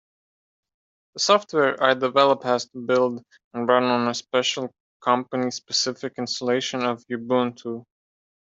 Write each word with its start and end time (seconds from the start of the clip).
The 1.13 1.19
software 1.19 1.83
I 1.83 1.93
develop 1.93 2.41
has 2.41 2.65
to 2.69 2.79
build 2.79 3.23
and 3.53 3.67
run 3.69 3.83
on 3.83 4.07
a 4.07 4.15
special 4.15 4.71
company-specific 5.03 6.13
installation 6.17 6.81
of 6.81 7.05
Ubuntu. 7.05 7.85